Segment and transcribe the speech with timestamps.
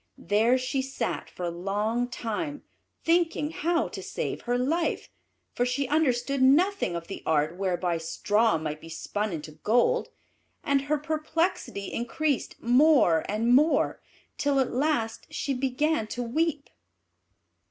[0.17, 2.63] There she sat for a long time,
[3.03, 5.11] thinking how to save her life;
[5.53, 10.09] for she understood nothing of the art whereby straw might be spun into gold;
[10.63, 14.01] and her perplexity increased more and more,
[14.39, 16.71] till at last she began to weep.